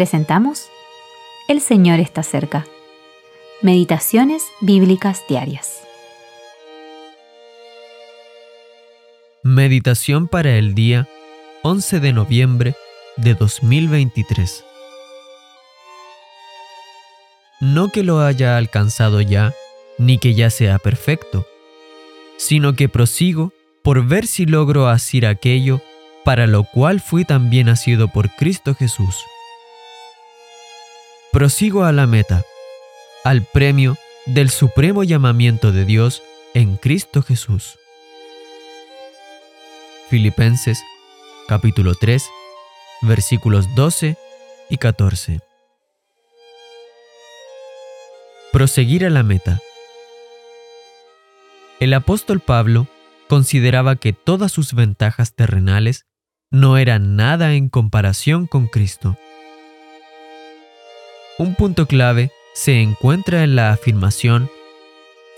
[0.00, 0.70] presentamos
[1.46, 2.64] El Señor está cerca.
[3.60, 5.82] Meditaciones Bíblicas Diarias.
[9.42, 11.06] Meditación para el día
[11.64, 12.74] 11 de noviembre
[13.18, 14.64] de 2023.
[17.60, 19.52] No que lo haya alcanzado ya,
[19.98, 21.46] ni que ya sea perfecto,
[22.38, 25.82] sino que prosigo por ver si logro asir aquello
[26.24, 29.14] para lo cual fui también nacido por Cristo Jesús.
[31.32, 32.44] Prosigo a la meta,
[33.22, 37.78] al premio del supremo llamamiento de Dios en Cristo Jesús.
[40.08, 40.82] Filipenses
[41.46, 42.28] capítulo 3
[43.02, 44.16] versículos 12
[44.70, 45.38] y 14.
[48.50, 49.60] Proseguir a la meta.
[51.78, 52.88] El apóstol Pablo
[53.28, 56.06] consideraba que todas sus ventajas terrenales
[56.50, 59.16] no eran nada en comparación con Cristo.
[61.40, 64.50] Un punto clave se encuentra en la afirmación,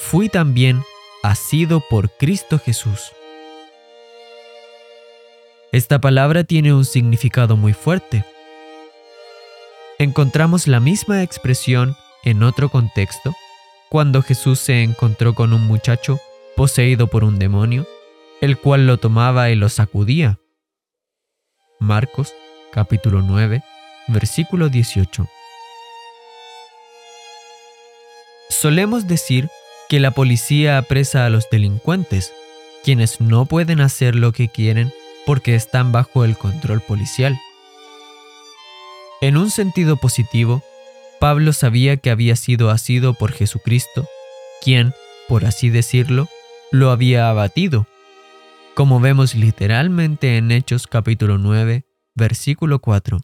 [0.00, 0.82] fui también
[1.22, 3.12] asido por Cristo Jesús.
[5.70, 8.24] Esta palabra tiene un significado muy fuerte.
[10.00, 13.32] Encontramos la misma expresión en otro contexto,
[13.88, 16.18] cuando Jesús se encontró con un muchacho
[16.56, 17.86] poseído por un demonio,
[18.40, 20.40] el cual lo tomaba y lo sacudía.
[21.78, 22.34] Marcos
[22.72, 23.62] capítulo 9,
[24.08, 25.28] versículo 18.
[28.62, 29.48] Solemos decir
[29.88, 32.32] que la policía apresa a los delincuentes,
[32.84, 34.92] quienes no pueden hacer lo que quieren
[35.26, 37.36] porque están bajo el control policial.
[39.20, 40.62] En un sentido positivo,
[41.18, 44.06] Pablo sabía que había sido asido por Jesucristo,
[44.62, 44.94] quien,
[45.26, 46.28] por así decirlo,
[46.70, 47.88] lo había abatido,
[48.76, 53.18] como vemos literalmente en Hechos capítulo 9, versículo 4.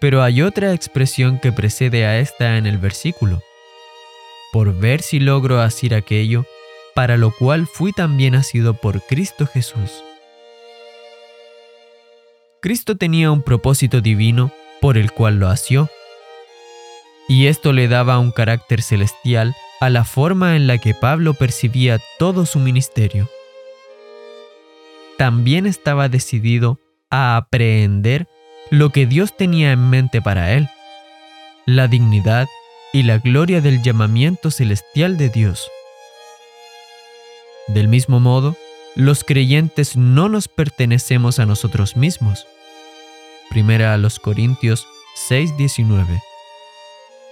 [0.00, 3.42] Pero hay otra expresión que precede a esta en el versículo,
[4.52, 6.46] por ver si logro asir aquello,
[6.94, 10.02] para lo cual fui también asido por Cristo Jesús.
[12.60, 15.88] Cristo tenía un propósito divino por el cual lo asió,
[17.28, 22.00] y esto le daba un carácter celestial a la forma en la que Pablo percibía
[22.18, 23.30] todo su ministerio.
[25.16, 26.78] También estaba decidido
[27.10, 28.26] a aprehender
[28.70, 30.68] lo que Dios tenía en mente para él,
[31.66, 32.46] la dignidad
[32.92, 35.68] y la gloria del llamamiento celestial de Dios.
[37.66, 38.56] Del mismo modo,
[38.94, 42.46] los creyentes no nos pertenecemos a nosotros mismos.
[43.48, 44.86] Primera a los Corintios
[45.28, 46.20] 6:19.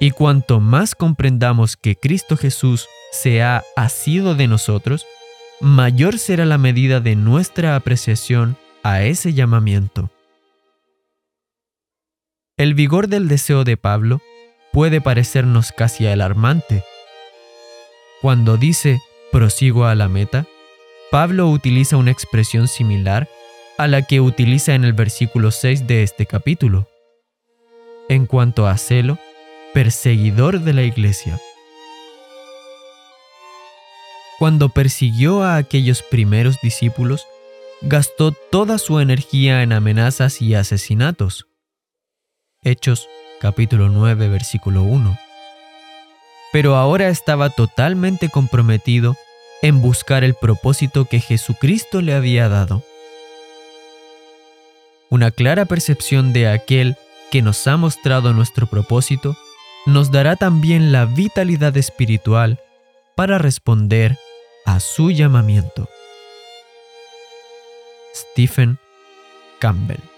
[0.00, 5.06] Y cuanto más comprendamos que Cristo Jesús se ha asido de nosotros,
[5.60, 10.10] mayor será la medida de nuestra apreciación a ese llamamiento.
[12.60, 14.20] El vigor del deseo de Pablo
[14.70, 16.84] puede parecernos casi alarmante.
[18.20, 19.00] Cuando dice
[19.32, 20.44] prosigo a la meta,
[21.10, 23.30] Pablo utiliza una expresión similar
[23.78, 26.86] a la que utiliza en el versículo 6 de este capítulo.
[28.10, 29.18] En cuanto a celo,
[29.72, 31.40] perseguidor de la iglesia.
[34.38, 37.26] Cuando persiguió a aquellos primeros discípulos,
[37.80, 41.49] gastó toda su energía en amenazas y asesinatos.
[42.62, 43.08] Hechos
[43.40, 45.18] capítulo 9 versículo 1.
[46.52, 49.16] Pero ahora estaba totalmente comprometido
[49.62, 52.82] en buscar el propósito que Jesucristo le había dado.
[55.08, 56.96] Una clara percepción de aquel
[57.30, 59.38] que nos ha mostrado nuestro propósito
[59.86, 62.60] nos dará también la vitalidad espiritual
[63.14, 64.18] para responder
[64.66, 65.88] a su llamamiento.
[68.14, 68.78] Stephen
[69.60, 70.09] Campbell